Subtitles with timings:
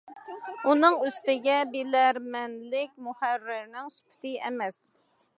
[0.69, 4.81] ئۇنىڭ ئۈستىگە، بىلەرمەنلىك مۇھەررىرنىڭ سۈپىتى ئەمەس.